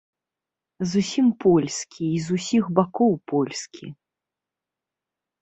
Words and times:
Зусім 0.93 1.27
польскі 1.45 2.03
і 2.15 2.23
з 2.29 2.39
усіх 2.39 2.63
бакоў 2.81 3.13
польскі. 3.35 3.85